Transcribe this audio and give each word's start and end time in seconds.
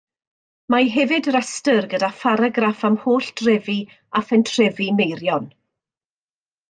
Mae 0.73 0.87
hefyd 0.93 1.27
restr 1.35 1.87
gyda 1.91 2.09
pharagraff 2.21 2.81
am 2.89 2.97
holl 3.03 3.29
drefi 3.43 3.77
a 4.21 4.25
phentrefi 4.31 4.89
Meirion. 5.03 5.47